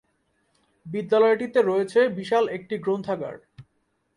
বিদ্যালয়টিতে 0.85 1.59
রয়েছে 1.61 1.99
বিশাল 2.17 2.43
একটি 2.47 2.75
গ্রন্থাগার। 2.77 3.35